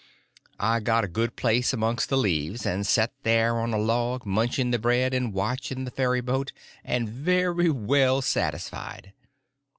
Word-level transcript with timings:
I 0.59 0.79
got 0.79 1.03
a 1.03 1.07
good 1.07 1.35
place 1.35 1.73
amongst 1.73 2.09
the 2.09 2.17
leaves, 2.17 2.65
and 2.65 2.87
set 2.87 3.13
there 3.21 3.59
on 3.59 3.71
a 3.71 3.77
log, 3.77 4.25
munching 4.25 4.71
the 4.71 4.79
bread 4.79 5.13
and 5.13 5.31
watching 5.31 5.85
the 5.85 5.91
ferry 5.91 6.21
boat, 6.21 6.51
and 6.83 7.07
very 7.07 7.69
well 7.69 8.23
satisfied. 8.23 9.13